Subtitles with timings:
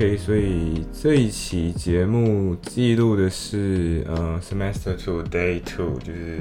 [0.00, 6.38] OK，所以这一期节目记录的是呃 Semester Two Day Two，就是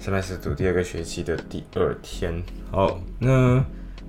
[0.00, 2.42] Semester Two 第二个学期的第二天。
[2.70, 3.62] 好，那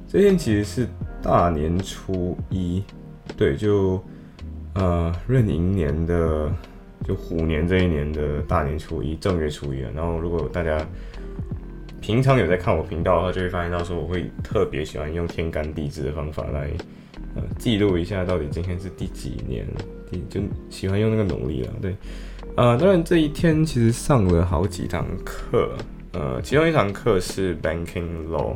[0.08, 0.88] 这天其实是
[1.22, 2.82] 大年初一，
[3.36, 4.02] 对，就
[4.76, 6.50] 呃闰寅年的
[7.06, 9.92] 就虎年这一年的大年初一，正月初一啊。
[9.94, 10.82] 然后如果大家
[12.00, 16.72] 平常有在看我频道的话，就会发现到说我会特别喜欢用天干地支的方法来。
[17.36, 19.66] 呃，记录一下到底今天是第几年，
[20.12, 21.74] 第就喜欢用那个农历了。
[21.82, 21.96] 对，
[22.56, 25.76] 呃，当然这一天其实上了好几堂课，
[26.12, 28.56] 呃，其中一堂课是 Banking Law，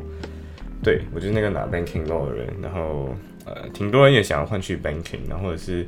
[0.84, 3.10] 对我就是那个拿 Banking Law 的人，然后
[3.46, 5.86] 呃，挺多人也想要换去 Banking，然后或者是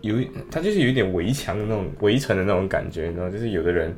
[0.00, 0.16] 有
[0.50, 3.96] 他就是有一点围墙的那种围城的那种感觉，然后就是有的人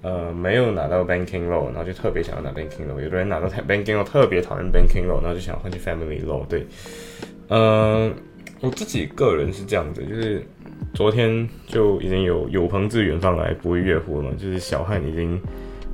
[0.00, 6.66] 呃没有拿到 Banking Law，然后就特别想要拿 Banking Law，有的人拿到 Banking Law 特别讨厌 Banking Law，然后就想换去 Family Law，对。
[7.48, 8.14] 嗯，
[8.60, 10.44] 我自己个人是这样子，就是
[10.94, 14.30] 昨天就已经有有朋自远方来，不亦乐乎了嘛。
[14.36, 15.40] 就是小汉已经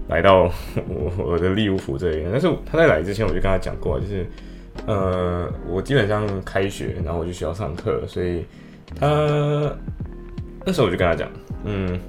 [0.08, 0.50] 来到
[0.89, 4.27] 我我的利物浦这里，但是他在来之前我就跟他讲过，就是
[4.86, 8.45] 呃，我基本上开学，然后我就需要上课，所以
[8.98, 9.77] 他
[10.64, 11.28] 那时候我就跟他讲，
[11.64, 12.00] 嗯，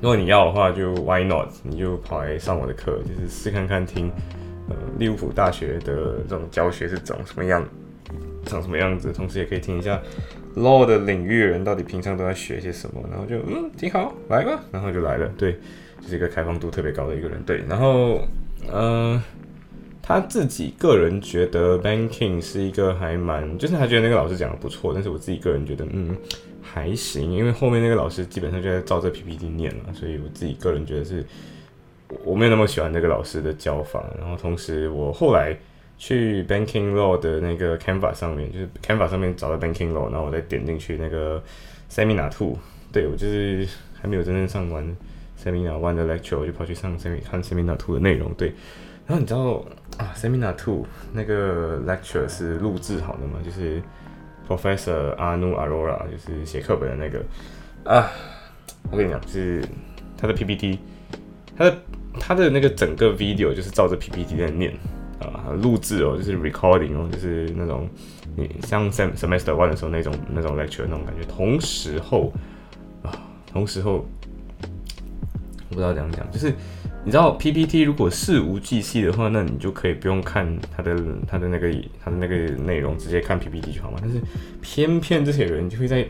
[0.00, 1.48] 如果你要的话，就 Why not？
[1.64, 4.10] 你就跑来上我的课，就是试看看听
[4.68, 7.66] 呃利物浦大学的这种教学是长什么样。
[8.50, 10.02] 长什么样子，同时也可以听一下
[10.56, 15.52] law 的领域人到底平常都在学些什么，然后就嗯挺好，来吧，然后就来了，对，
[16.00, 18.20] 就是一个开放度特别高的一个人，对，然后
[18.68, 19.22] 呃
[20.02, 26.16] 他自己个人觉得 banking 是一个还蛮，就是他觉得那个老师讲的不错，但是我自己个人觉得嗯
[26.60, 31.24] 还行，因为后面那个老师基本上就在照这 PPT 念了，所以我自己个人觉得是
[32.24, 35.56] 我没有那么喜欢那个老师的教法，然后同时我后来。
[36.00, 41.40] 去 Banking Law 的那个 Canva 上面，就是 Canva 上面找到 Banking Law，然后我再点进去那个
[41.90, 42.56] Seminar Two，
[42.90, 43.68] 对我就是
[44.00, 44.82] 还没有真正上完
[45.38, 48.54] Seminar One 的 Lecture，我就跑去上 Seminar 看 Seminar Two 的内容，对。
[49.06, 49.62] 然后你知道
[49.98, 53.38] 啊，Seminar Two 那个 Lecture 是录制好的嘛？
[53.44, 53.82] 就是
[54.48, 57.22] Professor Anu Arora，就是写课本的那个
[57.84, 58.10] 啊。
[58.90, 59.62] 我跟你讲，是
[60.16, 60.78] 他的 PPT，
[61.54, 61.78] 他的
[62.18, 64.72] 他的那个整个 video 就是照着 PPT 在念。
[65.20, 67.88] 啊，录制哦，就是 recording 哦，就是那种
[68.36, 71.24] 你像 sem semester one 的时候那种那种 lecture 那种感觉。
[71.26, 72.32] 同时候
[73.02, 73.12] 啊，
[73.46, 74.06] 同时候
[75.68, 76.54] 我不知道怎样讲，就是
[77.04, 81.70] 你知道 PPT 如果事无巨细的话，那你就可以不用看它的它的那个
[82.02, 83.98] 它的那个内容，直接看 PPT 就好嘛。
[84.00, 84.20] 但是
[84.62, 86.06] 偏偏这些人就会在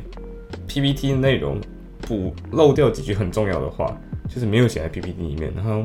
[0.68, 1.60] PPT 内容
[2.02, 3.96] 补漏掉几句很重要的话，
[4.28, 5.84] 就是没有写在 PPT 里面，然后。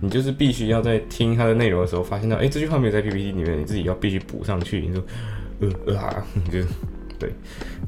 [0.00, 4.80] 你就是必须要在听他的内容的时候，发现到，哎，这句话没有在 PPT 里面，你自己要必须补上去。
[4.80, 5.02] 你说，
[5.60, 6.60] 呃呃啊， 就
[7.18, 7.32] 对，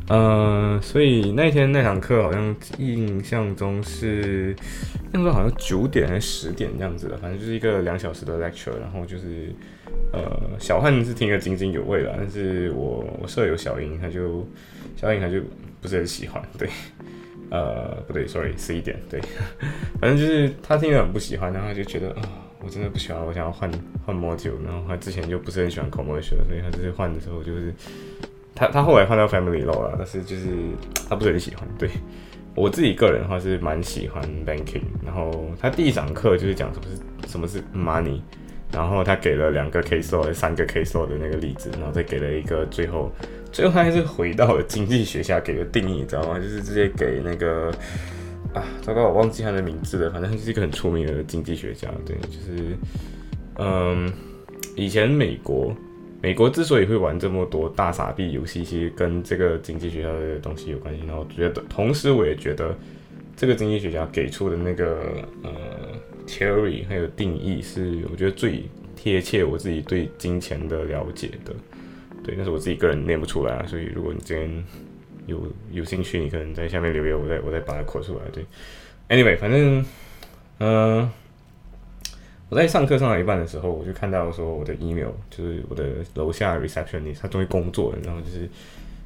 [0.09, 4.57] 呃，所以那天那堂课好像印象中是，
[5.13, 9.55] 那时候好像九点还是十点这样子的，反正就是一个两小时的 lecture，然后就是，
[10.13, 10.21] 呃，
[10.59, 14.45] 小汉是听得津津有味的，但是我我舍友小英他就，
[14.97, 15.41] 小英他就
[15.81, 16.69] 不是很喜欢，对。
[17.51, 19.21] 呃，不对，sorry，十一点，对，
[20.01, 22.23] 反正就是他听了很不喜欢，然后他就觉得啊，
[22.63, 23.69] 我真的不喜欢，我想要换
[24.07, 27.75] 换 module，然后他之前就不是很喜欢 commercial，所以他就是换的时候就是
[28.55, 30.47] 他他后来换到 family law 了，但是就是
[31.09, 31.67] 他不是很喜欢。
[31.77, 31.91] 对
[32.55, 38.21] 我自己个人的话是蛮喜欢 banking，然后他第一堂课就是讲什么是什么是 money，
[38.73, 43.11] 然后他给了两个 case law、三个 case law 的那个例子，然后再给了一个最后。
[43.53, 46.39] 最后还是回到了经济学家给的定义，你知道吗？
[46.41, 47.71] 就是直接给那个
[48.55, 50.11] 啊，糟糕，我忘记他的名字了。
[50.11, 51.89] 反正他是一个很出名的经济学家。
[52.07, 52.77] 对，就是
[53.59, 54.13] 嗯，
[54.77, 55.75] 以前美国，
[56.23, 61.03] 美国之所以会玩这么多大傻逼游戏，其实跟这个经济学家的东西有关系。
[61.07, 62.75] 然后觉得，同时我也觉得
[63.37, 64.99] 这个经济学家给出的那个
[65.43, 65.51] 呃
[66.27, 68.65] theory 还有定义，是我觉得最
[68.97, 71.55] 贴切我自己对金钱的了解的。
[72.31, 74.65] 对，但是我自己个人念不出来啊，所以如果你今天
[75.27, 75.43] 有
[75.73, 78.21] 有兴趣，你可能在下面留言，我再我再把它扩出来。
[78.33, 78.45] 对
[79.09, 79.85] ，anyway，反正，
[80.61, 81.11] 嗯，
[82.49, 85.85] 我在上课上到一半的时候，我就看到说我的 email，就是我的
[86.15, 88.49] 楼下 receptionist，他终于工作了，然后就是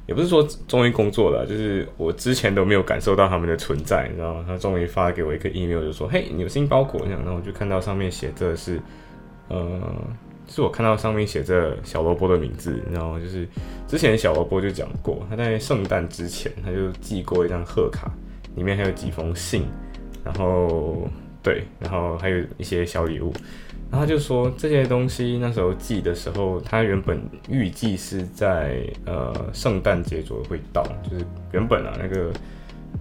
[0.05, 4.43] 也不是说终于工作了，就是我之前都没有感受到他们的存在，然后？
[4.45, 8.79] 他终于发给我一个 email，就说：“嘿，你有新包裹。”，然后我就看到上面写着是，
[9.47, 9.81] 呃，
[10.47, 13.47] 是我看到上面写着小萝卜的名字，然后就是
[13.87, 18.11] 之前小萝卜就讲过，他在圣诞之前他就寄过一张贺卡，
[18.55, 19.63] 里面还有几封信，
[20.23, 21.07] 然后
[21.41, 23.33] 对，然后还有一些小礼物。
[23.91, 32.31] 然后他就说这些东西那时候寄的时候，他原本预计是在呃圣诞节左右会到，就是原本啊那个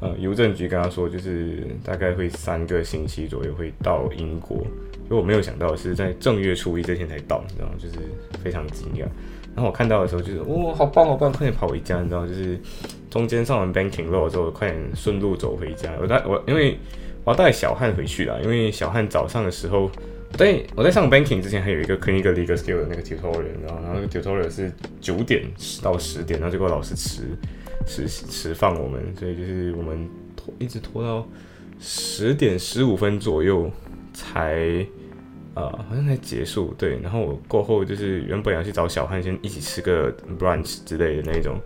[0.00, 4.64] 呃邮政局跟他说，就是大概会三个星期左右会到英国。
[5.08, 7.75] 就我没有想到是在正月初一这天才到，你知道吗？
[7.79, 7.94] 就是
[8.43, 9.00] 非常惊讶。
[9.55, 12.58] 然后我看到的时候就是哇，好棒好棒，快点跑回家，你知道就是
[13.11, 15.91] 中间上完 banking 路之后，快点顺路走回家。
[16.00, 16.79] 我带我因为
[17.25, 19.90] 我要带小汉回去啦，因为小汉早上的时候。
[20.37, 24.69] 对，我在上 banking 之前还有一个 clinical legal skill 的那个 tutorial，然后然后那个 tutorial 是
[25.00, 25.44] 九点
[25.81, 27.20] 到十点，然后结果老师迟
[27.86, 31.26] 迟迟放我们，所以就是我们拖一直拖到
[31.78, 33.70] 十点十五分左右
[34.12, 34.86] 才
[35.54, 36.75] 呃好像才结束。
[36.78, 41.60] 对，然后我过后就是原本要去找小汉先一起吃个 brunch 之类的那一种。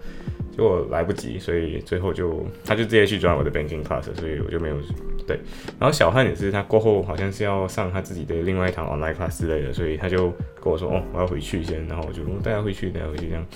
[0.51, 4.77] 结果来不及，所以最后就他就直接去转我的 banking class，所以我就没有
[5.25, 5.39] 对。
[5.79, 10.31] 然后小汉也是，他过后好像是要上他自己的另外一堂 online class 之类的，所以他就
[10.61, 13.47] 跟我说：“哦，我要回去先。”然后我就带他回去，带他回去这样。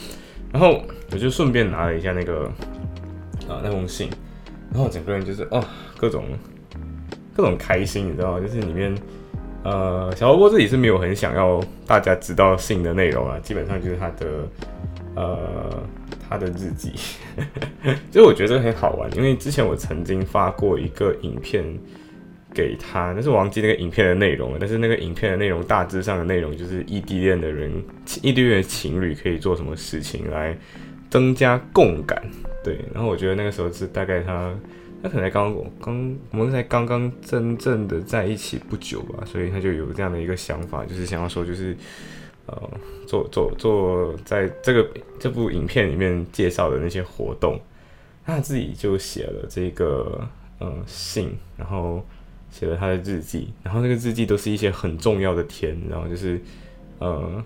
[0.53, 2.45] 然后我就顺便拿了一下那个
[3.49, 4.09] 啊那封信，
[4.73, 5.65] 然后整个人就是哦
[5.97, 6.25] 各种
[7.35, 8.41] 各种开心，你知道吗？
[8.41, 8.95] 就是里面
[9.65, 14.27] 呃小萝卜自己是没有很想要大家知道信的内容啊，基本上就是他的
[15.17, 15.83] 呃。
[16.29, 16.93] 他的日记，
[18.11, 21.63] 其实我觉得很好玩，因为之前我曾经发过一个影片
[22.55, 24.59] 给他，但是我忘记那个影片的内容了。
[24.61, 27.71] 但是那个影片的内容大致上的内容就是异地恋的人，
[28.23, 30.57] 异地恋的情侣可以做什么事情来
[31.11, 32.23] 增加共感。
[32.63, 34.55] 对，然后我觉得那个时候是大概他，
[35.03, 41.77] 他可能刚刚我们才刚刚真正的在一起不久吧，所以他就有这样的一个想法，就是想要说就是。
[42.45, 42.61] 呃，
[43.07, 44.91] 做做做，在这个
[45.21, 47.57] 这部影片里面介绍的那些活动，
[48.27, 50.29] 他自己就写了这个
[50.59, 52.05] 呃信，然后
[52.53, 56.41] 写了他的日记，然后那个日记都是一些很重要的天，然后就是
[57.01, 57.45] 呃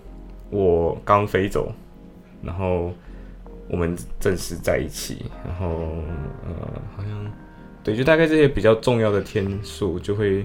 [0.50, 1.72] 我刚飞走，
[2.42, 2.92] 然后
[3.68, 5.68] 我们正式在一起，然后
[6.44, 7.32] 呃好像
[7.82, 10.44] 对，就大概这些比较重要的天数就会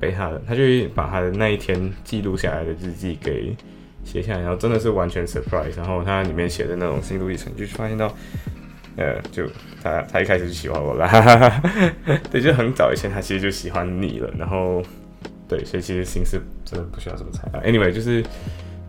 [0.00, 3.54] 被他的，他就会把他的那一天记录下来的日记给。
[4.04, 5.76] 写下来，然后真的是完全 surprise。
[5.76, 8.10] 然后他里面写的那种心路历程，就发现到，
[8.98, 9.44] 呃，就
[9.82, 11.08] 他他一开始就喜欢我了，
[12.30, 14.28] 对，就很早以前他其实就喜欢你了。
[14.36, 14.82] 然后，
[15.48, 17.62] 对，所以其实心思真的不需要这么猜啊。
[17.64, 18.24] Anyway，就是，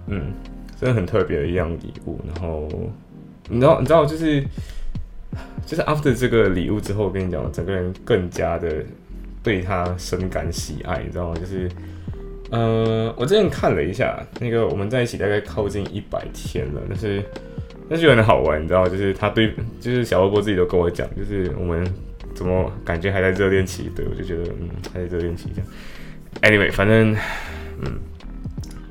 [0.08, 0.34] 嗯，
[0.80, 2.20] 真的很特别的一样礼物。
[2.34, 2.68] 然后，
[3.48, 4.44] 你知道，你知道，就是，
[5.66, 8.84] 就是 after 这个礼物之后，我跟你讲，整个人更加的
[9.44, 11.36] 对他深感喜爱，你知道吗？
[11.40, 11.70] 就是。
[12.52, 17.24] 呃，我之前看了一下，那个我们在一起大概靠近一百天了，但是
[17.90, 21.84] 但是有点好玩，你知道就是他对，就是小波波自己都跟我讲，就是我们
[22.36, 23.90] 怎么感觉还在热恋期？
[23.96, 25.68] 对我就觉得，嗯，还在热恋期这样。
[26.44, 27.16] Anyway，反正，
[27.82, 28.00] 嗯，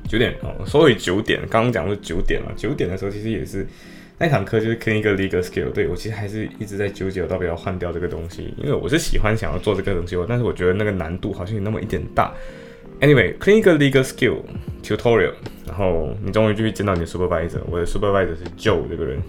[0.07, 3.65] 九点哦，说回九点，刚刚讲是九点嘛，九点的时候其实也是
[4.17, 12.33] 那堂课就是 clinical legal skill，对我其实还是一直在纠结，我到底要换掉这个东西，因为我是喜欢想要做这个东西，但是我觉得那个难度好像有那么一点大。
[12.99, 14.41] Anyway, clinical legal skill
[14.83, 15.31] tutorial，
[15.69, 17.59] 然后你终于就会见到你的 supervisor。
[17.69, 19.21] 我的 supervisor 是 Joe 这个人，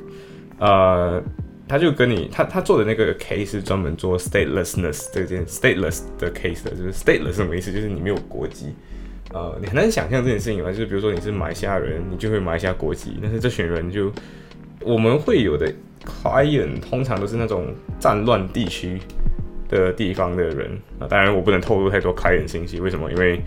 [0.59, 1.23] 呃，
[1.69, 7.71] 他就跟你他他做的那个 case 是专门做 statelessness 这件 stateless 的 case 的，就是 stateless 什么意思？
[7.71, 8.75] 就是你没有国籍，
[9.33, 10.71] 呃，你很难想象这件事情吧？
[10.71, 14.11] 就是比如说你是马来西亚人，你就会马来西亚国籍，但是这群人就
[14.83, 15.73] 我们会有的
[16.05, 17.67] client 通常都是那种
[17.99, 18.99] 战乱地区。
[19.71, 20.69] 的地方的人
[20.99, 23.09] 啊，当然我不能透露太多 client 信息，为什么？
[23.13, 23.41] 因为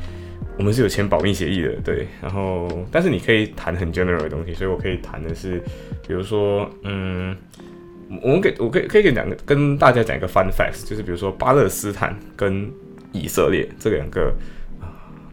[0.58, 2.08] 我们是有签保密协议的，对。
[2.22, 5.62] 然后，但是你可以谈很 general 的东西，所以我可以谈的是，
[6.08, 7.36] 比如说，嗯，
[8.22, 12.72] 我们给我可以可以给两个跟大家讲一个 fun fact，就是比如说巴勒斯坦跟
[13.12, 14.34] 以色列这两个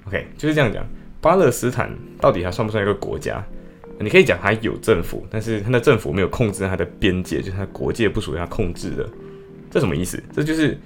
[0.07, 0.87] ，OK，就是这样讲，
[1.21, 3.45] 巴勒斯坦到底它算不算一个国家？
[3.99, 9.07] 你可以讲它有政府，但是它的政府没有控制它的边界，就是它国界不属于它控制的。
[9.71, 10.23] 这什么意思？
[10.33, 10.79] 这就是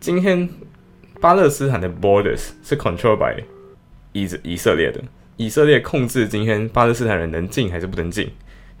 [0.00, 0.48] 今天
[1.20, 3.40] 巴勒斯坦的 borders 是 control by
[4.22, 5.00] 以以色列的，
[5.36, 8.30] 以色列控制今天巴勒斯坦人能进还是不能进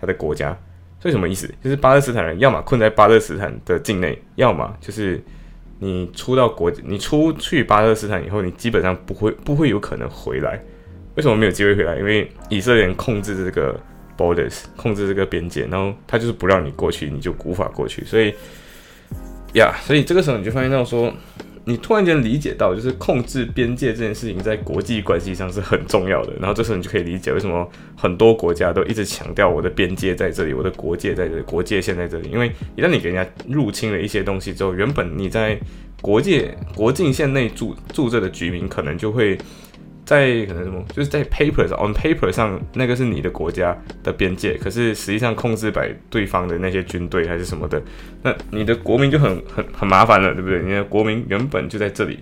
[0.00, 0.56] 他的国家。
[0.98, 1.52] 所以什么意思？
[1.62, 5.22] 就是巴勒斯坦人要么困在巴勒斯坦的境内，要么就是
[5.78, 10.58] 你出到国，你出去巴勒斯坦以后，你基本上不会不会有可能回来。
[11.14, 11.96] 为什么没有机会回来？
[11.96, 13.78] 因为以色列人控制这个
[14.16, 18.04] borders，控制这个边界，然后他就是不让你过去，你就无法过去。
[18.04, 18.34] 所以，
[19.52, 21.12] 呀，所以这个时候你就发现到说，
[21.68, 26.32] 你突然间理解到，就是控制边界这件事情在国际关系上是很重要的。
[26.38, 32.30] 然后这时候你就可以理解为什么很多国家都一直强调我的边界在这里，我的国界在这里，国界线在这里。
[32.30, 35.58] 因为一旦你给人家入侵了一些东西之后，原本你在
[36.00, 39.36] 国界国境线内住住着的居民可能就会。
[40.06, 47.82] 在可能什么，就是在 papers on paper 上，那个是你的国家的边界，可是实际上控制摆对方的那些军队还是什么的，
[48.22, 50.62] 那你的国民就很很很麻烦了，对不对？
[50.62, 52.20] 你的国民原本就在这里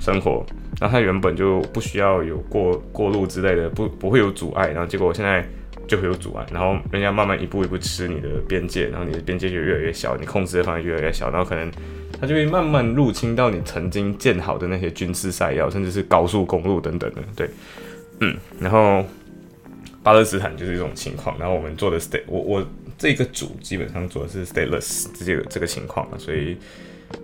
[0.00, 0.44] 生活，
[0.80, 5.48] 然后他原本就不需要有过过路之类的，不不会有阻碍，然后结果现在
[5.86, 11.70] 就会有阻碍，然后人家慢慢一步一步吃你的边界，然后你的边界就越来越小，你控制的范围越来越小，然后可能。
[12.20, 17.22] 它就会慢慢入侵到你曾经建好的那些军事赛要，甚至是高速公路等等的。
[17.34, 17.48] 对，
[18.20, 19.02] 嗯，然后
[20.02, 21.38] 巴勒斯坦就是这种情况。
[21.38, 22.66] 然后我们做的 state，我我
[22.98, 26.58] 这个组基本上做的是 stateless 这个这个情况所以，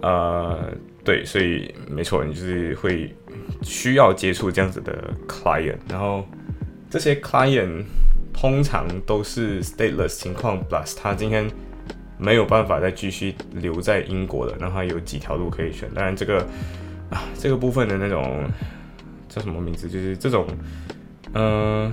[0.01, 0.73] 呃，
[1.05, 3.15] 对，所以没错，你就是会
[3.63, 5.77] 需要接触这样子的 client。
[5.91, 6.27] 然后
[6.89, 7.85] 这些 client
[8.33, 11.47] 通常都是 stateless 情况，plus 他今天。
[12.19, 15.89] 没有办法再继续留在英国了，然后有几条路可以选。
[15.95, 16.39] 当然，这个
[17.11, 18.45] 啊，这个部分的那种
[19.29, 19.89] 叫什么名字？
[19.89, 20.47] 就是这种，
[21.35, 21.93] 嗯，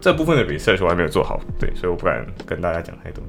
[0.00, 3.22] 这部分的 research 我还没有做好，对，所以我不敢跟大家讲太多。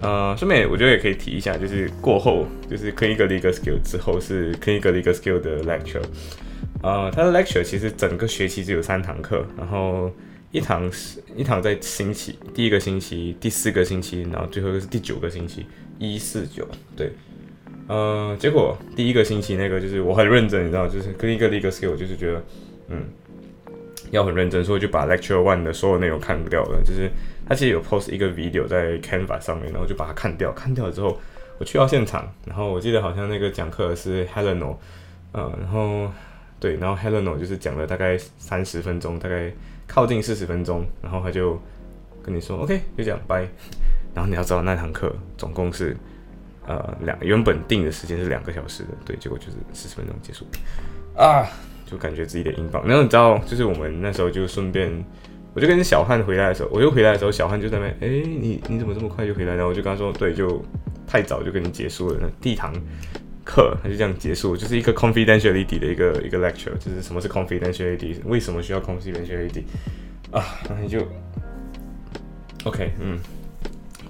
[0.00, 6.02] 呃，顺便我觉得也可以提一下，就是过后就是 clinical legal skill 之后是 clinical legal skill 的 lecture。
[6.82, 10.10] 呃，他的 lecture 其实整个学期只有三堂课，然后。
[10.52, 15.64] 一堂是一堂在星期第一个星期第四个星期，然后最后一个是第九个星期
[15.98, 16.66] 一四九
[16.96, 17.12] 对，
[17.86, 22.44] 呃，结果第一个星期那个就是我很认真，你知道，就是跟一个一个 skill，就是觉得
[22.88, 23.04] 嗯
[24.10, 26.82] 要很认真，所以就把 lecture one 的所有内容看掉了。
[26.84, 27.08] 就是
[27.46, 30.50] 他其实有 post 一个 video 在 Canva 上面，然后就把它看掉。
[30.52, 31.16] 看掉了之后，
[31.58, 34.74] 我去到现场，然后我记得好像那个讲课是 Heleno，
[35.30, 36.10] 呃，然后
[36.58, 39.52] 对，然后 Heleno 就是讲了大概三十分钟，大概。
[39.92, 41.60] 靠近四十分钟，然后他就
[42.22, 43.44] 跟你说 OK，就这样拜。
[44.14, 45.96] 然后你要知道那堂课总共是
[46.64, 50.46] 呃两原本定的时间是两个小时的，对，结果就是四十分钟结束
[51.16, 51.44] 啊，
[51.84, 52.86] 就感觉自己的英镑。
[52.86, 55.04] 然后你知道，就是我们那时候就顺便，
[55.54, 59.54] 我就跟小汉回来的时候，我又回来的时候，小汉就在那边，哎，你你怎么这么快就回来？
[59.54, 60.64] 然后我就跟他说，对，就
[61.04, 62.18] 太早就跟你结束了。
[62.20, 62.72] 那第一堂。
[63.50, 69.64] 课它就这样结束，就是一个 confidentiality 的一个一个 lecture，就是什么是 confidentiality，为什么需要 confidentiality
[70.30, 70.44] 啊？
[70.68, 71.00] 然后就
[72.64, 73.18] OK，嗯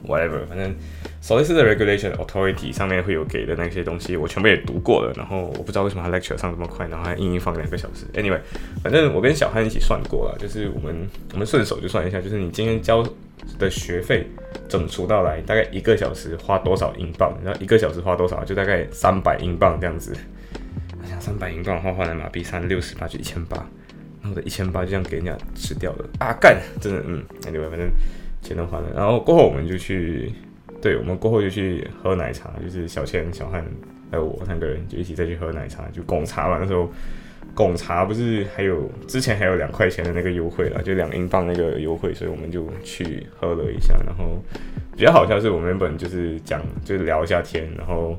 [0.07, 0.75] ，whatever，反正
[1.23, 5.13] solicitor regulation authority 上面会有给的那些东西，我全部也读过了。
[5.17, 8.05] 然后我不知道为什么他 lecture 上这么快，然后还硬硬放两个小时。
[8.15, 8.41] Anyway，
[8.83, 13.03] 反正我跟小汉一起算过了，就是我们我们顺手就算一下，就是你今天交
[13.59, 14.27] 的学费。
[14.69, 17.37] 整除到来大概一个小时花多少英镑？
[17.45, 18.45] 然后一个小时花多少？
[18.45, 20.13] 就大概三百英镑这样子。
[21.01, 23.57] 我想三百英镑换换来马币三六十八就一千八，
[24.21, 26.33] 然后的一千八就这样给人家吃掉了啊！
[26.41, 27.91] 干，真的嗯，anyway，反正
[28.43, 28.89] 钱都花了。
[28.95, 30.33] 然后过后我们就去，
[30.81, 33.65] 对我们过后就去喝奶茶，就是小千、小汉
[34.11, 36.91] 还有我三个人就一起再去喝奶茶，就拱茶嘛那时候。
[37.55, 43.95] 贡茶不是还有之前还有两块钱的那个优惠啦，就两英镑那个优惠，所以我们就去喝了一下。
[44.07, 44.43] 然后
[44.97, 48.19] 比较好笑是我们原本就是讲就是聊一下天，然后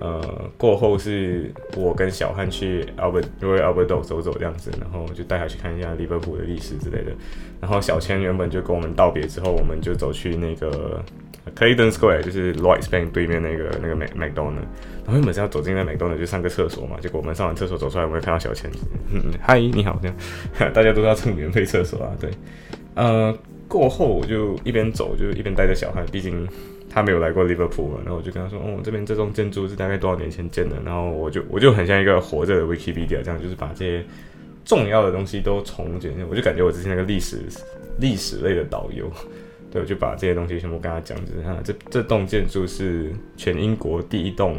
[0.00, 0.20] 呃
[0.56, 7.12] 过后是我跟小汉去 Albert 因为 Albert 走走这样子，然后就带他去看一下利物浦的历史之类的。
[7.60, 11.02] 然后小千原本就跟我们道别之后，我们就走去那个。
[11.56, 14.54] Clayton Square 就是 Lloyd's Bank 对面那个那个 Mac McDonald，
[15.04, 18.70] 然后原本是要走进那 McDonald 就上个厕所嘛，结果我们上完厕所走出来，我们看到小千，
[19.40, 20.16] 嗨，你好，这样，
[20.72, 22.30] 大家都要蹭免费厕所啊，对，
[22.94, 23.36] 呃，
[23.66, 26.46] 过后我就一边走就一边带着小汉，毕竟
[26.90, 34.04] 他没有来过 Liverpool 嘛，然后我就跟他说，哦，这边这栋建筑是大概多少年前建的，然后我就我就很像一个活着的 Wikipedia 这样，就是把这些
[34.64, 37.38] 重要的东西都重简，我就感觉我之前那个历史
[38.00, 39.10] 历史类的导游。
[39.70, 44.56] 对，我就把这些东西全部跟他讲，就是啊，这这栋建筑是全英国第一栋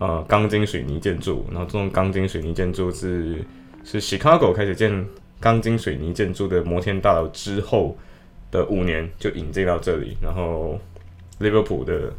[0.00, 3.36] 呃钢筋水泥建筑，然后这栋钢筋水泥建筑是
[3.84, 5.06] 是 Chicago 开始建
[5.38, 7.96] 钢筋水泥建筑的摩天大楼之后
[8.50, 10.76] 的五年就引进到这里，然后
[11.38, 12.12] 利物浦的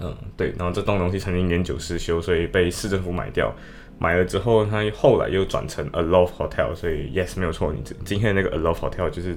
[0.00, 3.54] 嗯对，然后这栋东西曾经年久失修，所以被市政府买掉，
[4.00, 9.36] 买了之后它后来又转成 A Love Hotel，所以 Yes 没有错，你今天那个 A Love Hotel 就是。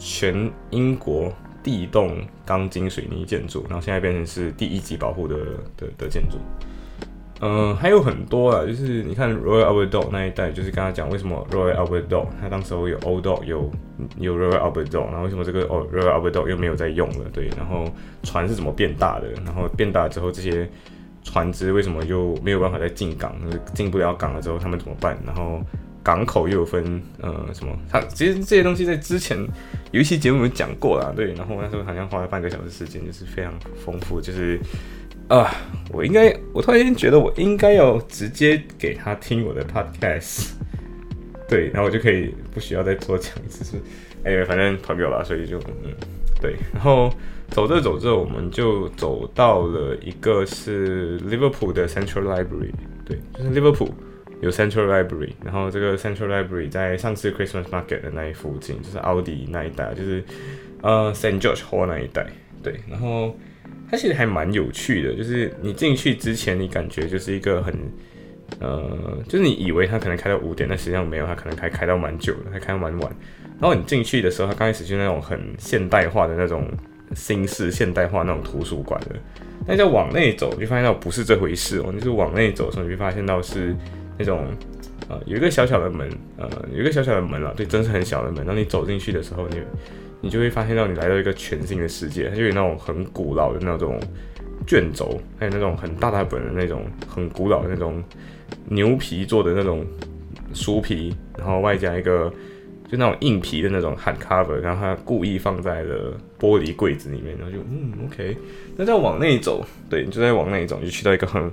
[0.00, 1.30] 全英国
[1.62, 5.36] 第一栋钢筋水泥建筑，然后现在变成是第一级保护的
[5.76, 6.38] 的的建筑。
[7.42, 13.70] 嗯，还有很多啊，就是你看 Royal Albert Dock 那一代，就是跟他讲为什么 Royal Albert Dock 他当时候有 Old Dock 有
[14.18, 17.30] 有 Royal Albert Dock，然后为什么这个哦 Royal Albert Dock 又没有在用了？
[17.32, 17.84] 对，然后
[18.22, 19.30] 船是怎么变大的？
[19.44, 20.68] 然后变大之后这些
[21.22, 23.34] 船只为什么又没有办法再进港？
[23.72, 25.18] 进不了港了之后他们怎么办？
[25.24, 25.62] 然后
[26.02, 27.76] 港口又有分呃什么？
[27.90, 29.38] 他其实这些东西在之前
[29.92, 33.52] 有一期节目有讲过啦，对，然后那时候好像花了半个小时时间，就是非常
[33.84, 34.58] 丰富，就是。
[35.28, 35.48] 啊，
[35.92, 40.50] 我应该，我突然间觉得我应该要直接给他听我的 podcast，
[41.48, 43.76] 对，然后我就可以不需要再多讲一次，是，
[44.24, 45.94] 哎，反正朋友了，所以就，嗯，
[46.40, 47.14] 对，然后
[47.48, 52.72] 走着走着，我们就走到了一个是 Liverpool 的 Central Library，
[53.04, 53.90] 对，就是 Liverpool
[54.40, 60.22] 有 Central Library，然后这个 Central Library 在上次 Christmas Market 的那一附近，就是奥迪那一带，就是
[60.82, 62.26] 呃 Saint George Hall 那一带，
[62.62, 63.36] 对，然后。
[63.88, 67.74] 它其实还蛮有趣的，就是你进去之前，你感觉就是一个很，
[68.60, 73.12] 呃，就是你以为它可能开到五点，但实际上没有，它可能开开到蛮久的，还开到蛮晚。
[73.60, 76.68] 然后你进去的时候，它刚开始就那种很现代化的那种
[77.16, 79.16] 新式现代化那种图书馆的，
[79.66, 81.92] 但再往内走，就发现到不是这回事哦。
[81.92, 83.74] 就是往内走的时候，你会发现到是
[84.20, 84.46] 那种，
[85.08, 88.46] 呃，有一个小小的门，呃，有一个小小的门了，对，真是很小的门。
[88.46, 89.56] 当你走进去的时候，你。
[90.22, 93.98] 你就会发现到你来到一个全新的世界，它就有那种很古老的那种
[94.66, 98.04] 卷轴，还有那种很大大本的那种很古老的那种
[98.66, 99.82] 牛皮做的那种
[100.52, 102.30] 书皮，然后外加一个
[102.86, 108.36] 就那种硬皮的那种 hard cover，然后它故意放在了玻璃柜子里面，然后就嗯 OK，
[108.76, 111.50] 那再往内走，对，你就在往内走，就去到一个很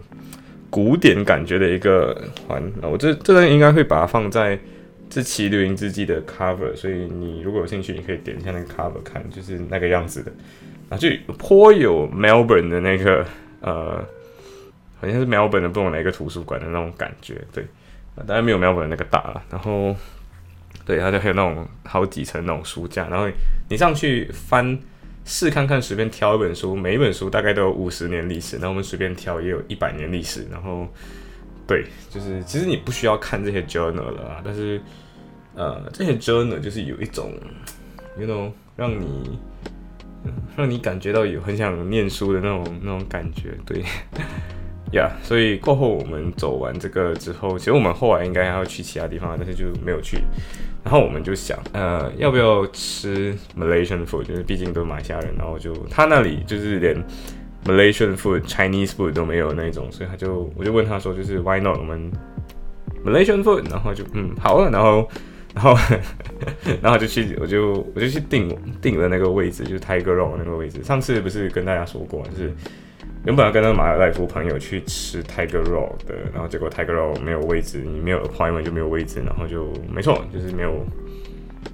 [0.70, 4.60] 古典感觉的一个环，我这这段应该会把它放在。
[5.10, 10.30] 这期《绿茵之记》的 cover，所以你如果有兴趣，你可以点一下那个 cover 看，就是那个样子的，
[10.90, 13.26] 啊，就颇有 Melbourne 的那个
[13.62, 14.06] 呃，
[15.00, 17.66] 好像是 Melbourne 的不懂哪个图书馆的那种感觉，对，
[18.28, 19.96] 当然没有 Melbourne 那个大了，然后
[20.86, 23.30] 对，它就还有那种好几层那种书架，然后
[23.70, 24.78] 你上去翻
[25.28, 30.88] 试看看，随便挑一本书，每一本书大概都有五十年历史，那我们随便挑也有一百年历史，然后。
[31.68, 34.82] 对，就是其实你不需要看这些 journal 了啊，但是
[35.54, 37.34] 呃，这些 journal 就是有一种
[38.18, 39.38] ，you know，让你
[40.56, 43.84] 让你感觉到有很想念书的那种那种感觉，对，
[44.92, 50.20] 呀，所以过后我们走完这个之后，其实我们后来应该要去其他地方，但是就没有去。
[50.84, 54.24] 然后我们就想，呃，要不要吃 Malaysian food？
[54.24, 57.04] 就是毕竟都马来西亚人，然后就他那里就是连。
[57.66, 62.10] Malaysian food、Chinese food 都没有那种，所以他就我就问他说，就是 Why not 我们
[63.04, 63.70] Malaysian food？
[63.70, 65.10] 然后就嗯好啊，然后
[65.54, 65.76] 然后
[66.82, 70.82] 然后就去我就我就去订订了那个位置，就是 Tiger Rock 那个位置。
[70.82, 72.54] 上次不是跟大家说过，就是
[73.28, 80.86] 原本要跟那个马尔代夫朋友去吃 Tiger Roll 的，然后结果 Tiger Roll 没有位置，你没有 appointment 就没有位置，然后就没错，就是没有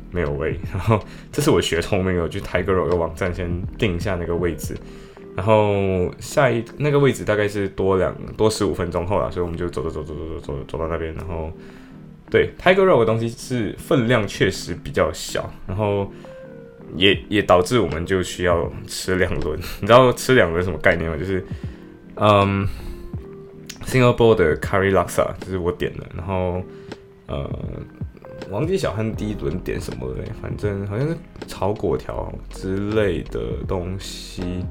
[0.09, 0.59] 没有位。
[0.71, 0.99] 然后
[1.31, 4.75] 这是我学聪明，我去 Tiger Roll 的网站先定一下那个位置。
[5.35, 11.13] 然后下一那个位置大概是多两多十五分钟后了，所以我们就走走走走走走走走到那边。
[11.13, 11.51] 然后
[12.31, 16.11] 对，Tiger Roll 的东西是分量确实比较小，然后
[16.95, 19.60] 也也导致我们就需要吃两轮。
[19.82, 21.17] 你知道吃两轮什么概念吗？
[21.17, 21.45] 就是
[22.15, 22.67] 嗯
[23.86, 26.62] ，Singapore 的 Curry Laksa 就是我点的，然后
[27.27, 27.49] 呃，
[28.49, 34.63] 忘记小汉第一轮点什么了，反正好像是炒粿条之类的东西。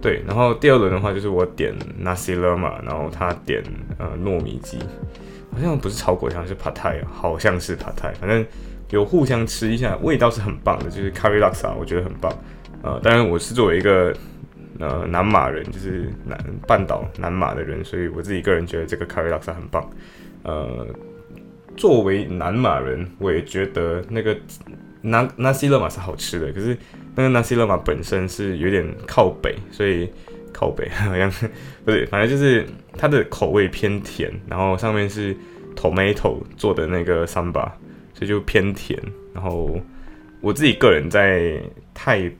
[0.00, 3.62] 对，然后第二轮的话就是我点 nasi lemak，然后他点
[3.98, 4.76] 呃糯米鸡，
[5.52, 8.44] 好像不是炒粿条，是 pad thai，好像是 pad thai，反正
[8.92, 12.32] 有互相吃一下，味道是很棒的，就是 curry laksa，我觉得很棒。
[12.82, 14.14] 呃，当然我是作为一个
[14.78, 19.90] 呃南马人，就是南半岛南马的人，所以我自己个人觉得这个 curry laksa 很棒。
[20.44, 20.86] 呃，
[21.76, 24.32] 作为南马人，我也觉得那个
[25.02, 26.78] na nasi lemak 是好吃的，可是。
[27.14, 30.10] 那个南西勒玛本身是有点靠北，所以
[30.50, 35.36] 靠北 好像不对，反正就是它的口味偏甜，然后上面是
[35.76, 37.70] tomato 做的那个 samba，
[38.14, 38.98] 所以就偏甜。
[39.34, 39.80] 然后
[40.40, 41.60] 我自己个人在
[41.94, 42.30] 泰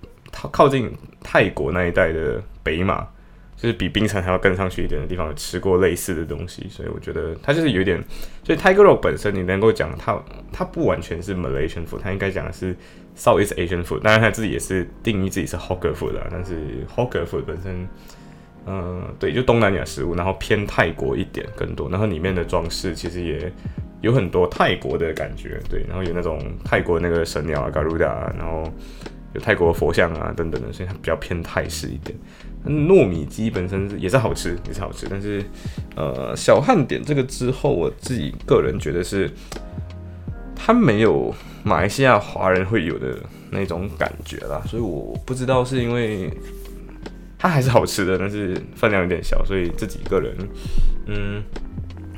[0.51, 0.91] 靠近
[1.23, 3.07] 泰国那一带的北马。
[3.55, 8.03] 就是比冰城还要更上去一点的地方，吃过类似的东西，所以我觉得它就是有点。
[8.43, 10.21] 所以 Tiger 肉本身，你能够讲它，
[10.53, 12.75] 它不完全是 Malaysian food，它应该讲的是
[13.17, 14.01] Southeast Asian food。
[14.01, 17.87] 当然，它自己也是定义自己是 Hawker food 的，但是 Hawker food 本身，
[18.67, 23.53] 嗯，对，就东南亚食物，然后偏泰国一点更多，然后里面的装饰其实也
[24.03, 28.71] 有很多泰国的感觉，对，然后有那种泰国那个神鸟啊，Garuda，然后
[29.33, 32.15] 有泰国佛像啊等等的，所以它比较偏泰式一点。
[32.65, 35.43] 糯米鸡本身是也是好吃，也是好吃，但是
[35.97, 39.29] 呃小汉点这个之后，我自己个人觉得是
[40.55, 41.35] 它没有
[41.65, 43.19] 马来西亚华人会有的
[43.51, 46.31] 那种感觉啦，所以我不知道是因为
[47.37, 50.33] 它还是好吃的，但是分量有点小，所以自己个人
[51.07, 51.43] 嗯，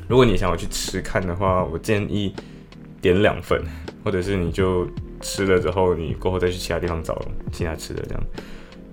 [0.09, 2.35] 如果你想要去吃看的话，我建议
[3.01, 3.63] 点两份，
[4.05, 4.89] 或者是你就。
[5.21, 7.19] 吃了之后，你过后再去其他地方找
[7.51, 8.23] 其他吃的，这样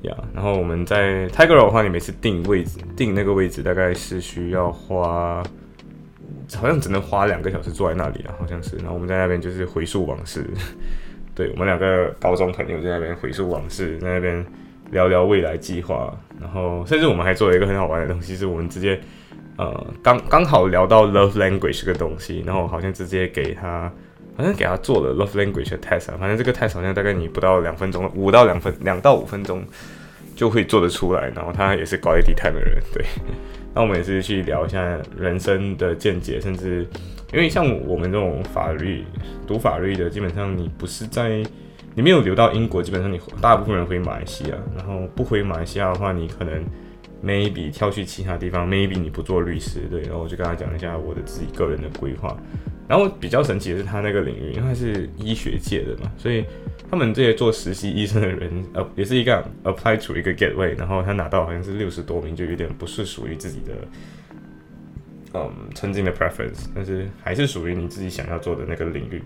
[0.03, 0.17] 呀。
[0.33, 5.43] 然后我们在 Tiger 的话，你每次定位置，定那个位置大概是需要花，
[6.55, 8.77] 好像只能花两个小时坐在那里啊，好像是。
[8.77, 10.49] 然后我们在那边就是回溯往事，
[11.35, 14.45] 对我们两个高中朋友在那边回溯往事，在那边
[14.91, 16.17] 聊聊未来计划。
[16.39, 18.97] 然后甚至我们还做了一个很好玩的东西，是我们直接
[19.57, 23.91] 呃刚刚好聊到 Love Language 这个东西，然后好像直接给他。
[24.37, 29.61] 好像给他做了 love language 的 test 啊，反正这个 test 好像大概你不到两分钟，五到两分，两到五分钟
[30.37, 31.29] 就会做得出来。
[31.35, 33.05] 然后他也是高一低碳的人，对。
[33.75, 36.87] 那我们也是去聊一下人生的见解，甚至
[37.33, 39.03] 因为像我们这种法律
[39.45, 41.43] 读法律的，基本上你不是在
[41.93, 46.53] 你没有留到英国，基本上你大部分人回马来西亚，然后不回马来西亚的话，你可能
[47.23, 50.01] maybe 跳去其他地方，maybe 你不做律师，对。
[50.01, 52.37] 然后我就跟他讲一下我的自己个人的规划。
[52.87, 56.43] 然后比较神奇的是，他那个领域，因为他是医学界的嘛，所以
[56.89, 63.73] 他们这些做实习医生的人，呃，也是一个 apply to 一个 gateway，然后他拿到好像是六十多名，就有点不是属于自己的，
[65.35, 69.21] 嗯，曾经的 preference，但是还是属于你自己想要做的那个领域。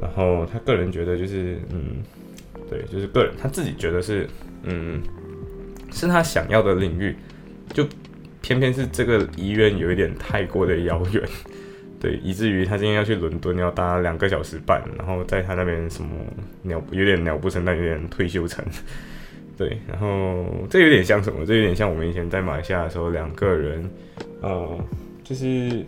[0.00, 1.96] 然后他个人觉得就是，嗯，
[2.70, 4.26] 对，就是个人他自己觉得是，
[4.62, 5.02] 嗯，
[5.92, 7.16] 是他想要的领域，
[7.72, 7.86] 就
[8.40, 11.22] 偏偏是这个医院有一点太过的遥远。
[12.00, 16.10] 对，以至于他今天要去伦敦，要搭两个小时半，然后在他那边什么
[16.62, 18.64] 鸟有点鸟不生蛋，有点退休城。
[19.58, 21.44] 对，然后这有点像什么？
[21.44, 23.90] 这有点像我们以前在马来西亚的时候，两个人，
[24.40, 24.78] 呃，
[25.24, 25.84] 就是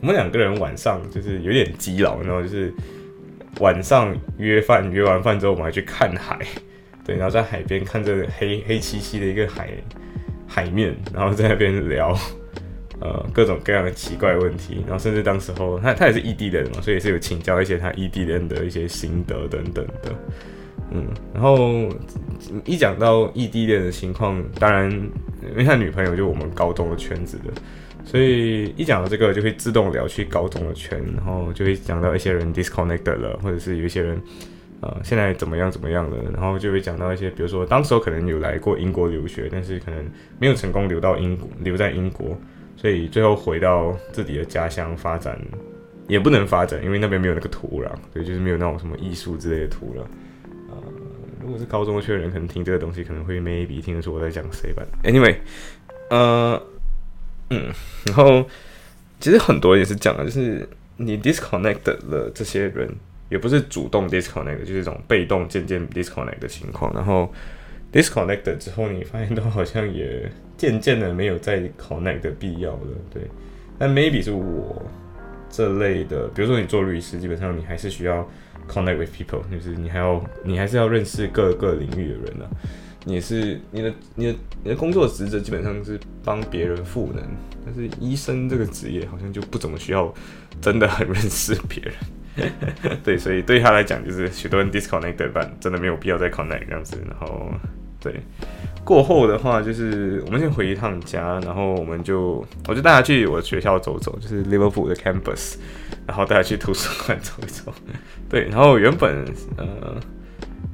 [0.00, 2.72] 我们两个人晚上就是有点基佬，然后就是
[3.58, 6.38] 晚上约饭，约完饭之后我们还去看海，
[7.04, 9.70] 对，然后在海边看着黑黑漆漆的一个海
[10.46, 12.16] 海面，然后在那边聊。
[13.00, 20.14] 呃，各种各样的奇怪问题，然后甚至当时候他他也是异地恋嘛，所以也是有请教一些他异地人的一些心得等等的，
[20.92, 21.58] 嗯，然后
[22.64, 24.88] 一讲到异地恋的情况，当然
[25.50, 27.52] 因为他女朋友就我们高中的圈子的，
[28.04, 34.16] 所以一讲到这个就会自动聊去高中的圈，然后就会讲到一些人 disconnected 了，或者是有一些人
[34.84, 40.04] 呃现在怎么样怎么样的，然后就会讲到一些，比如说当时候可能有来过英国留学，但是可能
[40.38, 42.38] 没有成功留到英国留在英国。
[42.76, 45.40] 所以最后回到自己的家乡发展，
[46.06, 50.00] 也不能发展，因为那边没有那个土壤，所以就是没有那种什么艺术之类的土壤。
[50.68, 50.76] 呃，
[51.40, 54.82] 如果是高中的人，可能听这个东西可能会 maybe 听得出我在讲谁吧。
[55.02, 55.36] Anyway，
[56.10, 56.60] 呃，
[57.48, 57.72] 嗯，
[58.06, 58.44] 然后
[59.18, 60.68] 其实很多也是讲的，就是
[60.98, 62.92] 你 disconnect 了这些人，
[63.34, 66.90] 也不是主动 disconnect，就是一种被动渐渐 disconnect 的情况。
[66.94, 67.30] 然后
[67.92, 70.30] disconnect 之后，你发现都好像也。
[70.56, 73.22] 渐渐的没有再 connect 的必要了，对。
[73.76, 74.80] 但 maybe 是我
[75.50, 78.24] 这类的，比如说你做律师，基本上你还是需要
[78.68, 82.48] connect with people，就是你还要你还是要认识各个领域的人呢。
[83.04, 87.24] 你是你的你的你的工作职责基本上是帮别人赋能，
[87.66, 90.14] 但是医生这个职业好像就不怎么需要
[90.60, 91.94] 真的很认识别人。
[93.04, 97.50] 对，所以对他来讲，就是许多人 disconnect 但真的没有必要再 connect 这样子，然后
[98.00, 98.20] 对。
[98.84, 105.56] 过后的话，就是我们先回一趟家，然后我们就我就带他去我学校走走，就是 Liverpool 的 campus，
[106.06, 107.72] 然后带他去图书馆走一走。
[108.28, 109.24] 对，然后原本
[109.56, 109.96] 呃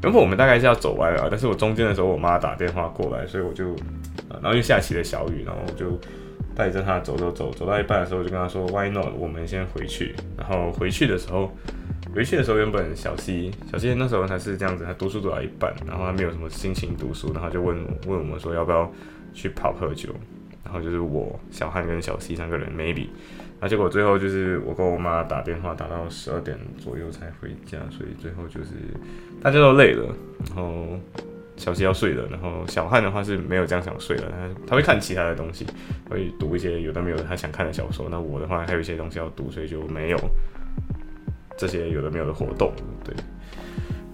[0.03, 3.77] 原本我们大概是要走完了，但是我中间的时候我妈打电话过来，所以我就
[4.29, 5.97] 然后又下起了小雨，然后我就
[6.55, 9.13] 带着他走走走，走到一半的时候我就跟他说 Why not？
[9.17, 10.15] 我们先回去。
[10.37, 11.51] 然后回去的时候。
[12.13, 17.77] 回去的时候，原本小西小西那时候他是这样子，他读书读到一半，然后他没有什么心情读书，然后就问
[18.09, 18.91] 问我们说要不要
[19.33, 20.09] 去跑喝酒，
[20.65, 23.07] 然后就是我小汉跟小西三个人 maybe，
[23.61, 28.71] 那结果最后就是我跟我妈打电话打到十二点左右才回家，所以最后就是
[29.41, 30.13] 大家都累了，
[30.49, 30.99] 然后
[31.61, 35.65] 小西要睡了，然后小汉的话是没有这样想睡了，他他会看其他的东西，
[36.09, 40.19] 会读一些有的没有他想看的小说，那我的话还有一些东西要读，所以就没有。
[41.59, 42.73] 这些有的没有的活动，
[43.05, 43.15] 对，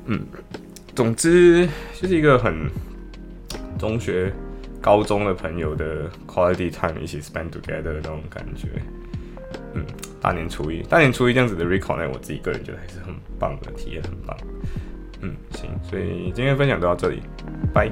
[0.06, 0.26] 嗯，
[0.96, 2.68] 总之就是一个很
[3.78, 4.32] 中学、
[4.80, 8.66] 高中的朋友的 quality time 一起 spend together 的那种感觉，
[9.74, 9.84] 嗯，
[10.20, 14.36] 大年初一，大年初一这样子的 recall 呢，我自己个人觉得还是很棒的体验，很棒。
[15.20, 17.22] 嗯，行，所以今天分享就到这里，
[17.72, 17.90] 拜。